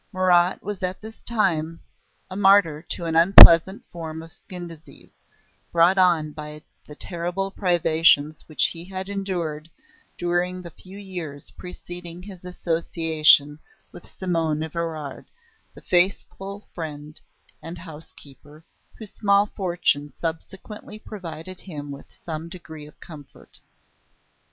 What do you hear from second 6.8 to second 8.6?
the terrible privations